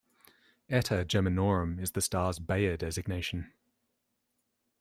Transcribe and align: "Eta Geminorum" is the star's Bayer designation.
"Eta 0.67 1.05
Geminorum" 1.05 1.79
is 1.79 1.91
the 1.91 2.01
star's 2.01 2.39
Bayer 2.39 2.75
designation. 2.75 3.53